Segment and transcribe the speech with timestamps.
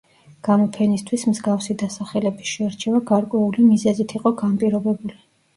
[0.45, 5.17] გამოფენისთვის მსგავსი დასახელების შერჩევა გარკვეული მიზეზით იყო განპირობებული.